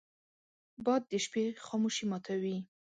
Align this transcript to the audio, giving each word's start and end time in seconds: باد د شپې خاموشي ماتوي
باد 0.85 1.03
د 1.11 1.13
شپې 1.25 1.43
خاموشي 1.65 2.05
ماتوي 2.09 2.57